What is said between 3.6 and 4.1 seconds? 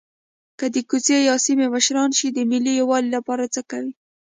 کوئ.